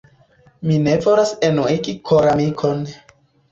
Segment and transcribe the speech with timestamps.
[0.69, 2.85] Mi ne volas enuigi koramikon.